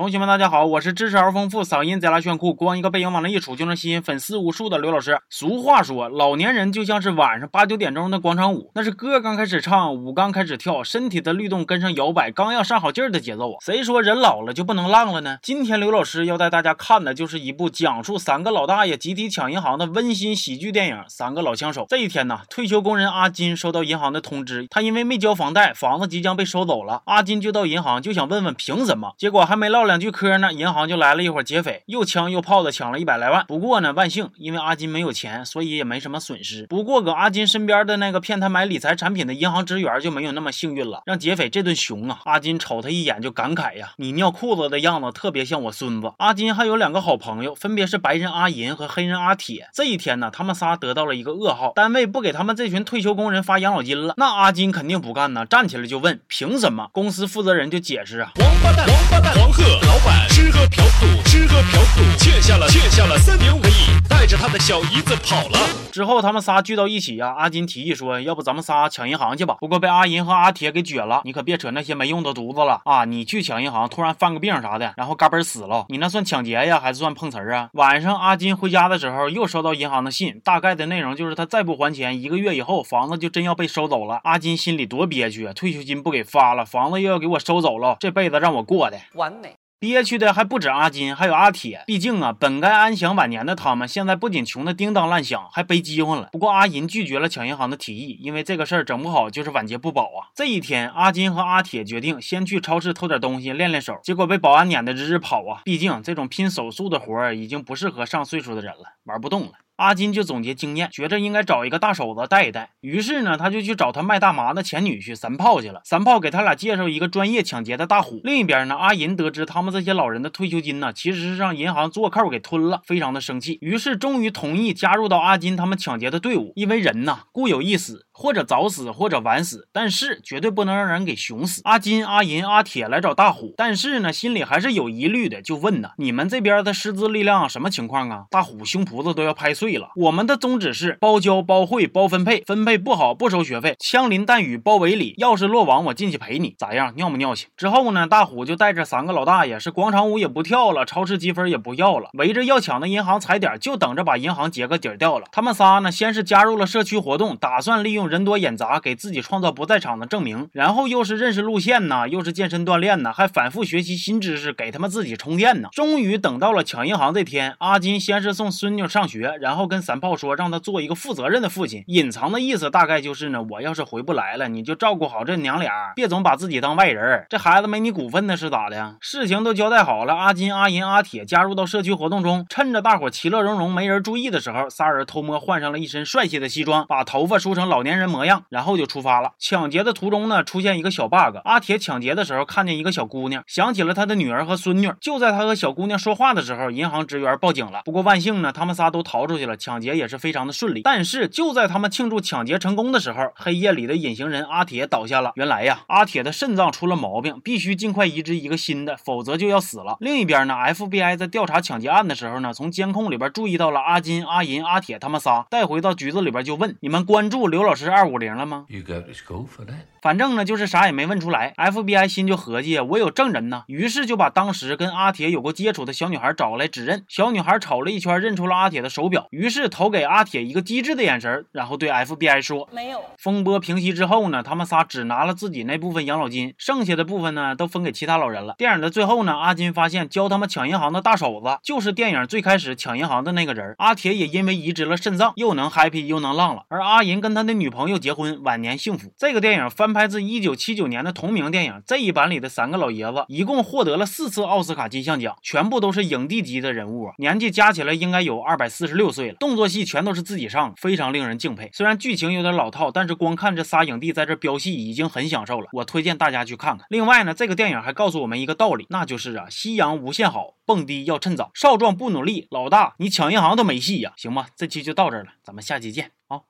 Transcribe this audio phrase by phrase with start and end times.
[0.00, 5.20] 同学们，大家好，我是知识而丰富、嗓音贼拉炫酷、光一个背影往那一杵就能吸引粉丝无数的刘老师。
[5.28, 13.58] 俗话说，老年人就像是晚上八九点钟的广场舞，那是歌刚开始唱，舞刚开始跳，身体的律动跟上摇摆，刚要上好劲儿的节奏啊。
[13.60, 15.36] 谁说人老了就不能浪了呢？
[15.42, 21.82] 今天刘老师要带大家看的就是一部讲述三个老大爷集体抢银行的温馨喜剧电影《三个老枪手》。
[21.86, 27.02] 这一天呢，退休工人阿金收到银行的通知，他因为没交房贷，房子即将被收走了。
[27.04, 33.44] 阿金就到银行就想问问凭什么，结果还没唠两句嗑呢，银行就来了一伙劫匪，又枪又炮的抢了一百来万。
[33.48, 36.64] 不过呢，万幸，因为阿金没有钱，所以也没什么损失。
[36.68, 42.20] 不过搁阿金身边的那个骗他买理财产品的银行职员就没有那么幸运了，让劫匪这顿熊啊！
[42.24, 49.68] 阿金瞅他一眼就感慨呀：“你尿裤子的样子特别像我孙子。”阿金还有两个好朋友，分别是白人阿银和黑人阿铁。
[49.74, 54.14] 这一天呢，他们仨得到了一个噩耗，单位不给他们这群退休工人发养老金了。
[54.16, 63.72] 那阿金肯定不干呢，站起来就问：“凭什么？”公司负责人就解释啊：“王八蛋，王八蛋，黄鹤老板吃喝嫖赌，吃喝嫖赌，欠下了欠下了三点五个亿，
[64.08, 65.58] 带着他的小姨子跑了。
[65.92, 73.04] 之后他们仨聚到一起呀，阿金提议说：“要不咱们仨抢银行去吧？”不过被阿银和阿铁给撅了：“你可别扯那些没用的犊子了啊！
[73.04, 84.20] 你去抢银行，突然犯个病啥的，然后嘎嘣死了，你那算抢劫呀，还是算碰瓷儿啊？”晚上阿金回家的时候，又收到银行的信，大概的内容就是他再不还钱，一个月以后房子就真要被收走了。
[84.22, 85.52] 阿金心里多憋屈啊！
[85.52, 89.56] 退休金不给发了，房子又要给我收走了，这辈子让我过的完美。
[89.80, 91.84] 憋屈的还不止阿金，还有阿铁。
[91.86, 96.28] 毕竟啊，本该安享晚年的他们，现在不仅穷的叮当乱响，还背饥荒了。
[96.32, 100.28] 不过阿银拒绝了抢银行的提议，因为这个事儿整不好就是晚节不保啊。
[100.34, 105.62] 这一天，阿金和阿铁决定先去超市偷点东西练练手，结果被保安撵得直直跑啊。
[105.64, 109.52] 毕竟这种拼手速的活儿已经不适合上岁数的人了，玩不动了。
[109.80, 112.72] 阿金就总结经验，觉着应该找一个大手子带一带。
[112.82, 115.80] 于是呢，他就去找他卖大麻的前女婿三炮去了。
[115.84, 118.20] 三炮给他俩介绍一个专业抢劫的大虎。
[118.22, 123.56] 另一边呢，阿银得知他们这些老人的退休金呢，其实是让银行做扣给吞了，非常的生气。
[123.62, 126.52] 于是终于同意加入到阿金他们抢劫的队伍。
[126.56, 131.62] 因为人呐，固有一死，或者早死，或者晚死，但是绝对不能让人给熊死。
[131.64, 138.24] 阿金、阿银、阿铁来找大虎，但是呢，心里还是有疑虑的，就问呢：你们这边的师资力量什么情况啊？
[138.30, 139.88] 大虎胸脯子都要拍碎了。
[139.96, 146.92] 我们的宗旨是包教、包会、包分配，分配不好不收学费，枪林弹雨包围里，要是落网我进去陪你，咋样？
[146.96, 147.48] 尿不尿性？
[147.56, 155.24] 之后呢，大虎就带着三个老大爷，是广场舞也不跳了，超市积分也不要了，围着要抢的银行踩点，就等着把银行劫个底掉了。
[155.32, 165.68] 他们仨呢，先是加入了社区活动，打算利用人多眼杂给自己创造不在场的证明，然后又是认识路线呢，又是健身锻炼呢，还反复学习新知识，给他们自己充电呢。
[165.70, 170.34] 终于等到了抢银行这天，阿金先是送孙女上学，然后跟三炮说。
[170.40, 177.26] 让他做一个负责任的父亲，隐藏的意思大概就是呢，我要是回不来了，你就照顾好这娘俩，别总把自己当外人。
[177.28, 178.96] 这孩子没你股份呢是咋的？
[179.02, 189.32] 事情都交代好了，阿金、阿银、阿铁加入到社区活动中，趁着大伙其乐融融、没人注意的时候，仨人偷摸换上了一身帅气的西装，把头发梳成老年人模样，然后就出发了。
[189.38, 194.92] 抢劫的途中呢，出现一个小 bug，阿铁抢劫的时候看见一个小姑娘，想起了他的女儿和孙女。
[195.00, 197.82] 就在他和小姑娘说话的时候，银行职员报警了。
[197.84, 200.82] 不过万幸呢，他们仨都逃出去了，抢劫也是非常的顺利。
[200.82, 205.32] 但是就在他们庆祝抢劫成功的时候，黑夜里的隐形人阿铁倒下了。
[205.34, 209.96] 原来呀，阿铁的肾脏出了毛病，必须尽快移植一个新的，否则就要死了。
[210.00, 215.46] 另一边呢，FBI 在调查抢劫案的时候呢，从监控里边注意到了阿金、阿银、阿铁他们仨。
[215.48, 219.85] 带回到局子里边就问：“你们关注刘老师二五零了吗？” You got to go for that.
[220.02, 221.52] 反正呢，就是啥也没问出来。
[221.56, 227.04] FBI 心就合计，我有证人呢，于是就把当时跟阿铁有过接触的小女孩找过来指认。
[227.08, 238.54] 小女孩瞅了一圈，认出了阿铁的手表，于是投给阿铁一个机智的眼神，然后对 FBI 说：“没有。”风波平息之后呢，他们仨只拿了自己那部分养老金，剩下的部分呢，都分给其他老人了。
[238.56, 243.74] 电影的最后呢，阿金发现教他们抢银行的大手子就是电影最开始抢银行的那个人。
[243.78, 246.64] 阿铁也因为移植了肾脏，又能 happy 又能浪了。
[246.68, 249.12] 而阿银跟他的女朋友结婚，晚年幸福。
[249.16, 259.34] 这个电影翻拍自一九七九年的同名电影，这一版里的三个老爷子一共获得了四次奥斯卡金像奖，全部都是影帝级的人物，年纪加起来应该有二百四十六岁了。
[259.34, 261.70] 动作戏全都是自己上，非常令人敬佩。
[261.72, 265.68] 虽然剧情有点老套，但是光看这仨影帝在这飙戏已经很享受了。
[265.72, 266.86] 我推荐大家去看看。
[266.90, 271.50] 另外呢，这个电影还告诉我们一个道理，那就是啊，夕阳无限好，蹦迪要趁早。
[271.54, 274.12] 少壮不努力，老大你抢银行都没戏呀。
[274.16, 276.49] 行吧，这期就到这了，咱们下期见啊。